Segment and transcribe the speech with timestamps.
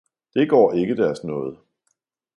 [0.33, 1.57] Det går ikke, Deres nåde!